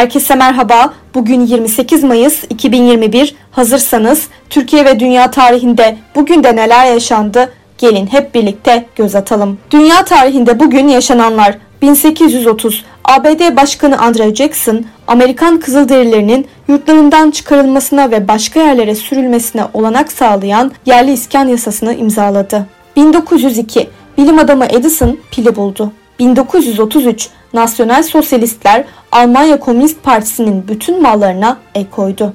Herkese 0.00 0.34
merhaba. 0.34 0.94
Bugün 1.14 1.46
28 1.46 2.04
Mayıs 2.04 2.44
2021. 2.50 3.34
Hazırsanız 3.50 4.28
Türkiye 4.50 4.84
ve 4.84 5.00
dünya 5.00 5.30
tarihinde 5.30 5.96
bugün 6.14 6.44
de 6.44 6.56
neler 6.56 6.86
yaşandı? 6.86 7.52
Gelin 7.78 8.06
hep 8.06 8.34
birlikte 8.34 8.86
göz 8.96 9.14
atalım. 9.14 9.58
Dünya 9.70 10.04
tarihinde 10.04 10.60
bugün 10.60 10.88
yaşananlar 10.88 11.58
1830 11.82 12.84
ABD 13.04 13.56
Başkanı 13.56 13.98
Andrew 13.98 14.34
Jackson, 14.34 14.84
Amerikan 15.06 15.60
Kızılderililerinin 15.60 16.46
yurtlarından 16.68 17.30
çıkarılmasına 17.30 18.10
ve 18.10 18.28
başka 18.28 18.60
yerlere 18.60 18.94
sürülmesine 18.94 19.64
olanak 19.74 20.12
sağlayan 20.12 20.72
yerli 20.86 21.12
iskan 21.12 21.48
yasasını 21.48 21.94
imzaladı. 21.94 22.66
1902 22.96 23.88
Bilim 24.18 24.38
adamı 24.38 24.64
Edison 24.64 25.18
pili 25.30 25.56
buldu. 25.56 25.92
1933 26.20 27.28
Nasyonel 27.54 28.02
Sosyalistler 28.02 28.84
Almanya 29.12 29.60
Komünist 29.60 30.02
Partisi'nin 30.02 30.68
bütün 30.68 31.02
mallarına 31.02 31.58
el 31.74 31.90
koydu. 31.90 32.34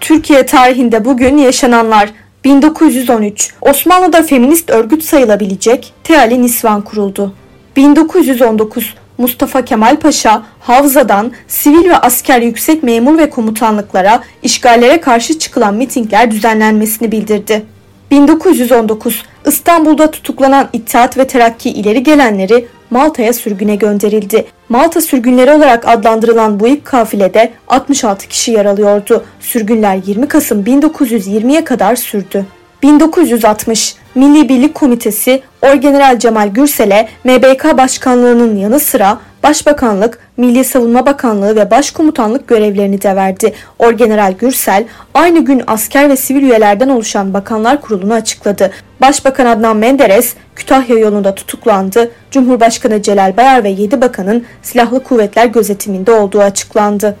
Türkiye 0.00 0.46
tarihinde 0.46 1.04
bugün 1.04 1.38
yaşananlar 1.38 2.08
1913 2.44 3.54
Osmanlı'da 3.60 4.22
feminist 4.22 4.70
örgüt 4.70 5.04
sayılabilecek 5.04 5.92
Teali 6.04 6.42
Nisvan 6.42 6.82
kuruldu. 6.82 7.34
1919 7.76 8.94
Mustafa 9.18 9.64
Kemal 9.64 9.96
Paşa 9.96 10.42
Havza'dan 10.60 11.32
sivil 11.48 11.88
ve 11.88 11.96
asker 11.96 12.42
yüksek 12.42 12.82
memur 12.82 13.18
ve 13.18 13.30
komutanlıklara 13.30 14.20
işgallere 14.42 15.00
karşı 15.00 15.38
çıkılan 15.38 15.74
mitingler 15.74 16.30
düzenlenmesini 16.30 17.12
bildirdi. 17.12 17.64
1919 18.10 19.22
İstanbul'da 19.46 20.10
tutuklanan 20.10 20.68
İttihat 20.72 21.18
ve 21.18 21.26
Terakki 21.26 21.70
ileri 21.70 22.02
gelenleri 22.02 22.68
Malta'ya 22.94 23.32
sürgüne 23.32 23.76
gönderildi. 23.76 24.46
Malta 24.68 25.00
sürgünleri 25.00 25.50
olarak 25.50 25.88
adlandırılan 25.88 26.60
bu 26.60 26.68
ilk 26.68 26.84
kafilede 26.84 27.52
66 27.68 28.28
kişi 28.28 28.52
yer 28.52 28.64
alıyordu. 28.64 29.24
Sürgünler 29.40 30.00
20 30.06 30.28
Kasım 30.28 30.64
1920'ye 30.64 31.64
kadar 31.64 31.96
sürdü. 31.96 32.46
1960 32.82 33.96
Milli 34.14 34.48
Birlik 34.48 34.74
Komitesi 34.74 35.42
Orgeneral 35.62 36.18
Cemal 36.18 36.48
Gürsel'e 36.48 37.08
MBK 37.24 37.78
Başkanlığı'nın 37.78 38.56
yanı 38.56 38.80
sıra 38.80 39.18
Başbakanlık, 39.42 40.18
Milli 40.36 40.64
Savunma 40.64 41.06
Bakanlığı 41.06 41.56
ve 41.56 41.70
Başkomutanlık 41.70 42.48
görevlerini 42.48 43.02
de 43.02 43.16
verdi. 43.16 43.54
Orgeneral 43.78 44.32
Gürsel 44.32 44.84
aynı 45.14 45.44
gün 45.44 45.62
asker 45.66 46.08
ve 46.08 46.16
sivil 46.16 46.42
üyelerden 46.42 46.88
oluşan 46.88 47.34
Bakanlar 47.34 47.80
Kurulu'nu 47.80 48.14
açıkladı. 48.14 48.70
Başbakan 49.00 49.46
Adnan 49.46 49.76
Menderes 49.76 50.34
Kütahya 50.56 50.98
yolunda 50.98 51.34
tutuklandı. 51.34 52.10
Cumhurbaşkanı 52.30 53.02
Celal 53.02 53.36
Bayar 53.36 53.64
ve 53.64 53.68
7 53.68 54.00
bakanın 54.00 54.44
silahlı 54.62 55.02
kuvvetler 55.02 55.46
gözetiminde 55.46 56.12
olduğu 56.12 56.40
açıklandı. 56.40 57.16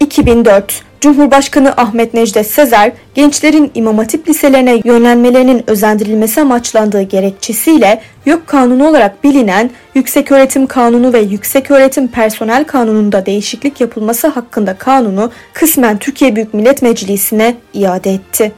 2004 0.00 0.82
Cumhurbaşkanı 1.00 1.72
Ahmet 1.76 2.14
Necdet 2.14 2.46
Sezer, 2.46 2.92
gençlerin 3.14 3.70
İmam 3.74 3.98
Hatip 3.98 4.28
liselerine 4.28 4.80
yönlenmelerinin 4.84 5.70
özendirilmesi 5.70 6.40
amaçlandığı 6.40 7.02
gerekçesiyle 7.02 8.00
YÖK 8.26 8.46
Kanunu 8.46 8.88
olarak 8.88 9.24
bilinen 9.24 9.70
Yükseköğretim 9.94 10.66
Kanunu 10.66 11.12
ve 11.12 11.20
Yükseköğretim 11.20 12.08
Personel 12.08 12.64
Kanunu'nda 12.64 13.26
değişiklik 13.26 13.80
yapılması 13.80 14.28
hakkında 14.28 14.74
kanunu 14.74 15.30
kısmen 15.52 15.98
Türkiye 15.98 16.36
Büyük 16.36 16.54
Millet 16.54 16.82
Meclisi'ne 16.82 17.54
iade 17.74 18.10
etti. 18.10 18.52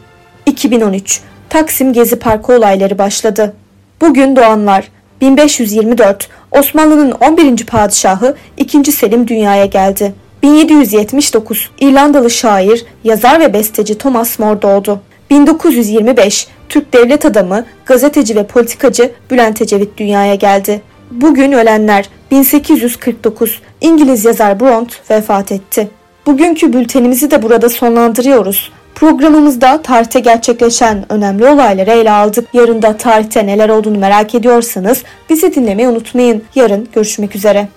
2013 0.47 1.21
Taksim 1.49 1.93
Gezi 1.93 2.19
Parkı 2.19 2.53
olayları 2.53 2.99
başladı. 2.99 3.55
Bugün 4.01 4.37
doğanlar 4.37 4.89
1524 5.21 6.29
Osmanlı'nın 6.51 7.11
11. 7.11 7.67
padişahı 7.67 8.37
2. 8.57 8.93
Selim 8.93 9.29
dünyaya 9.29 9.67
geldi. 9.67 10.15
1779 10.43 11.71
İrlandalı 11.81 12.31
şair, 12.31 12.85
yazar 13.05 13.41
ve 13.41 13.53
besteci 13.53 13.99
Thomas 13.99 14.39
More 14.39 14.63
doğdu. 14.63 15.01
1925 15.31 16.49
Türk 16.69 16.93
devlet 16.93 17.25
adamı, 17.25 17.65
gazeteci 17.87 18.37
ve 18.37 18.47
politikacı 18.47 19.13
Bülent 19.31 19.63
Ecevit 19.63 19.97
dünyaya 19.97 20.35
geldi. 20.35 20.83
Bugün 21.11 21.53
ölenler 21.53 22.09
1849 22.31 23.61
İngiliz 23.81 24.25
yazar 24.25 24.61
Bront 24.61 25.11
vefat 25.11 25.53
etti. 25.53 25.89
Bugünkü 26.27 26.73
bültenimizi 26.73 27.31
de 27.31 27.43
burada 27.43 27.69
sonlandırıyoruz. 27.69 28.73
Programımızda 28.95 29.83
tarihte 29.83 30.21
gerçekleşen 30.21 31.13
önemli 31.13 31.47
olayları 31.47 31.91
ele 31.91 32.11
aldık. 32.11 32.49
Yarın 32.53 32.83
da 32.83 32.97
tarihte 32.97 33.47
neler 33.47 33.69
olduğunu 33.69 33.99
merak 33.99 34.35
ediyorsanız 34.35 35.03
bizi 35.31 35.55
dinlemeyi 35.55 35.89
unutmayın. 35.89 36.43
Yarın 36.55 36.89
görüşmek 36.93 37.37
üzere. 37.37 37.69